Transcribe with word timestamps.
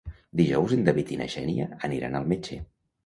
Dijous 0.39 0.71
en 0.77 0.81
David 0.87 1.13
i 1.15 1.19
na 1.19 1.27
Xènia 1.33 1.67
aniran 1.89 2.19
al 2.21 2.27
metge. 2.33 2.59